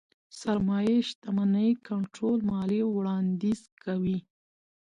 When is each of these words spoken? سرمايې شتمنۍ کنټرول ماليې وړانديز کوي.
سرمايې 0.39 0.97
شتمنۍ 1.09 1.69
کنټرول 1.87 2.39
ماليې 2.51 2.83
وړانديز 2.95 3.61
کوي. 3.83 4.17